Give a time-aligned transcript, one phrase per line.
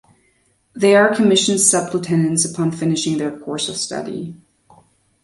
[0.73, 4.35] They are commissioned Sub-lieutenants upon finishing their course of study.